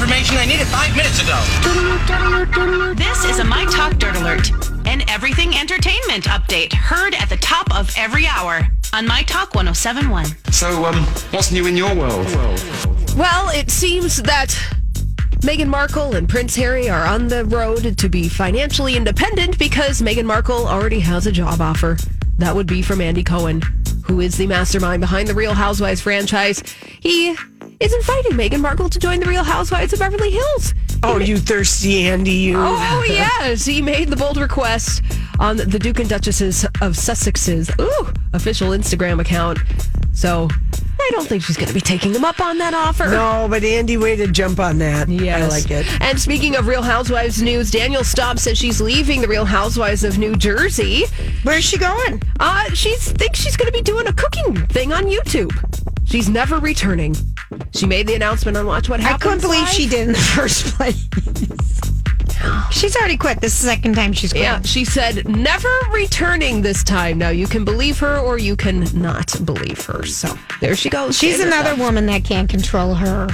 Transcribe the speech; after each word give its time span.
I 0.00 0.06
need 0.06 0.12
information. 0.12 0.36
I 0.38 0.46
need 0.46 0.60
it 0.60 0.66
five 0.66 0.96
minutes 0.96 1.20
ago. 1.20 2.94
This 2.94 3.24
is 3.24 3.38
a 3.38 3.44
My 3.44 3.66
Talk 3.66 3.98
Dirt 3.98 4.16
Alert, 4.16 4.50
an 4.86 5.02
everything 5.10 5.54
entertainment 5.54 6.24
update 6.24 6.72
heard 6.72 7.14
at 7.14 7.28
the 7.28 7.36
top 7.36 7.74
of 7.76 7.92
every 7.98 8.26
hour 8.26 8.66
on 8.94 9.06
My 9.06 9.22
Talk 9.24 9.54
1071. 9.54 10.24
So, 10.52 10.86
um, 10.86 11.04
what's 11.32 11.52
new 11.52 11.66
in 11.66 11.76
your 11.76 11.94
world? 11.94 12.24
Well, 13.14 13.50
it 13.50 13.70
seems 13.70 14.22
that 14.22 14.48
Meghan 15.40 15.68
Markle 15.68 16.14
and 16.14 16.26
Prince 16.26 16.56
Harry 16.56 16.88
are 16.88 17.04
on 17.04 17.28
the 17.28 17.44
road 17.44 17.98
to 17.98 18.08
be 18.08 18.26
financially 18.28 18.96
independent 18.96 19.58
because 19.58 20.00
Meghan 20.00 20.24
Markle 20.24 20.66
already 20.66 21.00
has 21.00 21.26
a 21.26 21.32
job 21.32 21.60
offer. 21.60 21.98
That 22.38 22.54
would 22.54 22.66
be 22.66 22.80
from 22.80 23.02
Andy 23.02 23.22
Cohen, 23.22 23.60
who 24.04 24.20
is 24.20 24.36
the 24.36 24.46
mastermind 24.46 25.00
behind 25.00 25.28
the 25.28 25.34
Real 25.34 25.54
Housewives 25.54 26.00
franchise. 26.00 26.62
He 27.00 27.36
is 27.80 27.92
inviting 27.94 28.32
Meghan 28.32 28.60
Markle 28.60 28.88
to 28.90 28.98
join 28.98 29.20
the 29.20 29.26
Real 29.26 29.44
Housewives 29.44 29.92
of 29.92 29.98
Beverly 29.98 30.30
Hills. 30.30 30.74
Oh, 31.02 31.18
you 31.18 31.38
thirsty 31.38 32.06
Andy, 32.08 32.32
you. 32.32 32.58
Oh, 32.58 32.76
oh 32.78 33.04
yes. 33.06 33.64
He 33.64 33.80
made 33.80 34.08
the 34.08 34.16
bold 34.16 34.36
request 34.36 35.02
on 35.38 35.56
the 35.56 35.78
Duke 35.78 35.98
and 35.98 36.08
Duchesses 36.08 36.64
of 36.64 36.94
Sussex's 36.94 37.70
ooh, 37.80 38.12
official 38.34 38.70
Instagram 38.70 39.20
account. 39.20 39.58
So 40.12 40.48
I 41.00 41.10
don't 41.12 41.26
think 41.26 41.42
she's 41.42 41.56
going 41.56 41.68
to 41.68 41.74
be 41.74 41.80
taking 41.80 42.14
him 42.14 42.24
up 42.24 42.40
on 42.40 42.58
that 42.58 42.74
offer. 42.74 43.06
No, 43.08 43.46
but 43.48 43.64
Andy, 43.64 43.96
way 43.96 44.16
to 44.16 44.26
jump 44.26 44.60
on 44.60 44.78
that. 44.78 45.08
Yes. 45.08 45.42
I 45.42 45.48
like 45.48 45.70
it. 45.70 45.86
And 46.02 46.18
speaking 46.20 46.56
of 46.56 46.66
Real 46.66 46.82
Housewives 46.82 47.42
news, 47.42 47.70
Danielle 47.70 48.04
Staub 48.04 48.38
says 48.38 48.58
she's 48.58 48.80
leaving 48.80 49.20
the 49.20 49.28
Real 49.28 49.44
Housewives 49.44 50.04
of 50.04 50.18
New 50.18 50.36
Jersey. 50.36 51.04
Where's 51.42 51.64
she 51.64 51.78
going? 51.78 52.22
Uh, 52.38 52.64
she 52.74 52.94
thinks 52.96 53.40
she's 53.40 53.56
going 53.56 53.66
to 53.70 53.76
be 53.76 53.82
doing 53.82 54.06
a 54.06 54.12
cooking 54.12 54.54
thing 54.66 54.92
on 54.92 55.04
YouTube. 55.04 55.50
She's 56.06 56.28
never 56.28 56.58
returning. 56.58 57.14
She 57.72 57.86
made 57.86 58.06
the 58.06 58.14
announcement 58.14 58.56
on 58.56 58.66
Watch 58.66 58.88
What 58.88 59.00
Happens. 59.00 59.22
I 59.22 59.24
couldn't 59.24 59.40
believe 59.42 59.62
Live. 59.62 59.68
she 59.72 59.88
did 59.88 60.08
in 60.08 60.12
the 60.12 60.18
first 60.36 60.66
place. 60.76 61.08
She's 62.70 62.96
already 62.96 63.16
quit. 63.16 63.40
This 63.40 63.54
is 63.54 63.62
the 63.62 63.68
second 63.68 63.94
time 63.94 64.12
she's 64.12 64.32
quit. 64.32 64.42
Yeah, 64.44 64.62
she 64.62 64.84
said 64.84 65.28
never 65.28 65.68
returning 65.92 66.62
this 66.62 66.82
time. 66.82 67.18
Now 67.18 67.30
you 67.30 67.46
can 67.46 67.64
believe 67.64 67.98
her 67.98 68.18
or 68.18 68.38
you 68.38 68.56
can 68.56 68.86
not 68.94 69.34
believe 69.44 69.84
her. 69.86 70.04
So 70.04 70.36
there 70.60 70.76
she 70.76 70.88
goes. 70.90 71.18
She's 71.18 71.40
another 71.40 71.70
Staub. 71.70 71.80
woman 71.80 72.06
that 72.06 72.24
can't 72.24 72.48
control 72.48 72.94
her 72.94 73.28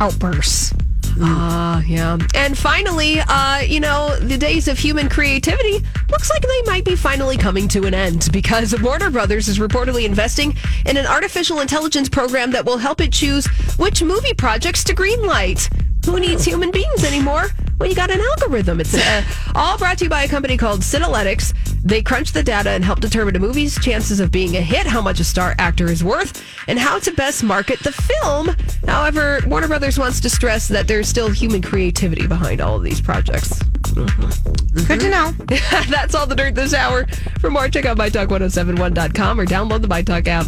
outbursts. 0.00 0.74
Ah, 1.20 1.82
yeah. 1.86 2.18
And 2.34 2.56
finally, 2.56 3.20
uh, 3.20 3.58
you 3.60 3.80
know, 3.80 4.16
the 4.20 4.38
days 4.38 4.68
of 4.68 4.78
human 4.78 5.08
creativity 5.08 5.84
looks 6.08 6.30
like 6.30 6.42
they 6.42 6.62
might 6.66 6.84
be 6.84 6.96
finally 6.96 7.36
coming 7.36 7.68
to 7.68 7.84
an 7.86 7.94
end 7.94 8.28
because 8.32 8.80
Warner 8.80 9.10
Brothers 9.10 9.48
is 9.48 9.58
reportedly 9.58 10.04
investing 10.04 10.56
in 10.86 10.96
an 10.96 11.06
artificial 11.06 11.60
intelligence 11.60 12.08
program 12.08 12.52
that 12.52 12.64
will 12.64 12.78
help 12.78 13.00
it 13.00 13.12
choose 13.12 13.46
which 13.76 14.02
movie 14.02 14.34
projects 14.34 14.84
to 14.84 14.94
greenlight. 14.94 15.68
Who 16.06 16.18
needs 16.18 16.44
human 16.44 16.70
beings 16.70 17.04
anymore? 17.04 17.48
Well, 17.80 17.88
you 17.88 17.94
got 17.94 18.10
an 18.10 18.20
algorithm. 18.20 18.78
It's 18.78 18.94
uh, 18.94 19.24
all 19.54 19.78
brought 19.78 19.96
to 19.98 20.04
you 20.04 20.10
by 20.10 20.24
a 20.24 20.28
company 20.28 20.58
called 20.58 20.80
Cinelytics. 20.80 21.54
They 21.82 22.02
crunch 22.02 22.32
the 22.32 22.42
data 22.42 22.68
and 22.68 22.84
help 22.84 23.00
determine 23.00 23.34
a 23.36 23.38
movie's 23.38 23.80
chances 23.80 24.20
of 24.20 24.30
being 24.30 24.54
a 24.58 24.60
hit, 24.60 24.86
how 24.86 25.00
much 25.00 25.18
a 25.18 25.24
star 25.24 25.54
actor 25.58 25.86
is 25.86 26.04
worth, 26.04 26.44
and 26.68 26.78
how 26.78 26.98
to 26.98 27.10
best 27.12 27.42
market 27.42 27.78
the 27.78 27.90
film. 27.90 28.54
However, 28.86 29.40
Warner 29.46 29.66
Brothers 29.66 29.98
wants 29.98 30.20
to 30.20 30.28
stress 30.28 30.68
that 30.68 30.88
there's 30.88 31.08
still 31.08 31.30
human 31.30 31.62
creativity 31.62 32.26
behind 32.26 32.60
all 32.60 32.76
of 32.76 32.82
these 32.82 33.00
projects. 33.00 33.62
Good 33.94 35.00
to 35.00 35.08
know. 35.08 35.30
That's 35.88 36.14
all 36.14 36.26
the 36.26 36.36
dirt 36.36 36.54
this 36.54 36.74
hour. 36.74 37.06
For 37.40 37.50
more, 37.50 37.66
check 37.68 37.86
out 37.86 37.96
mytalk1071.com 37.96 39.40
or 39.40 39.46
download 39.46 39.80
the 39.80 39.88
MyTalk 39.88 40.28
app. 40.28 40.46